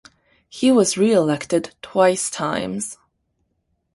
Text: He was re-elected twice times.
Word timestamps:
He 0.49 0.71
was 0.71 0.97
re-elected 0.97 1.75
twice 1.83 2.31
times. 2.31 2.97